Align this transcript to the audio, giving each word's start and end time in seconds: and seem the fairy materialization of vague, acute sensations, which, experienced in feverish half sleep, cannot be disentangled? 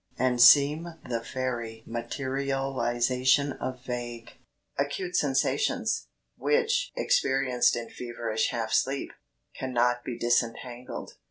and 0.17 0.41
seem 0.41 0.95
the 1.07 1.23
fairy 1.23 1.83
materialization 1.85 3.51
of 3.53 3.85
vague, 3.85 4.31
acute 4.75 5.15
sensations, 5.15 6.07
which, 6.35 6.89
experienced 6.97 7.75
in 7.75 7.87
feverish 7.87 8.49
half 8.49 8.73
sleep, 8.73 9.11
cannot 9.59 10.03
be 10.03 10.17
disentangled? 10.17 11.11